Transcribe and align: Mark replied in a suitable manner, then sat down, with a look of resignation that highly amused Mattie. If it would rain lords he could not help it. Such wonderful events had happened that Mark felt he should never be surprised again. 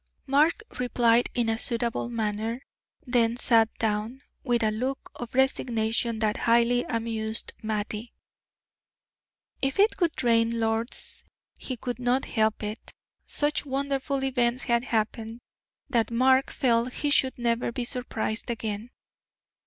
Mark 0.25 0.63
replied 0.79 1.29
in 1.35 1.47
a 1.47 1.59
suitable 1.59 2.09
manner, 2.09 2.63
then 3.05 3.37
sat 3.37 3.69
down, 3.77 4.23
with 4.43 4.63
a 4.63 4.71
look 4.71 5.11
of 5.13 5.35
resignation 5.35 6.17
that 6.17 6.37
highly 6.37 6.83
amused 6.85 7.53
Mattie. 7.61 8.11
If 9.61 9.77
it 9.77 10.01
would 10.01 10.23
rain 10.23 10.59
lords 10.59 11.23
he 11.55 11.77
could 11.77 11.99
not 11.99 12.25
help 12.25 12.63
it. 12.63 12.91
Such 13.27 13.63
wonderful 13.63 14.23
events 14.23 14.63
had 14.63 14.85
happened 14.85 15.39
that 15.87 16.09
Mark 16.09 16.49
felt 16.49 16.91
he 16.93 17.11
should 17.11 17.37
never 17.37 17.71
be 17.71 17.85
surprised 17.85 18.49
again. 18.49 18.89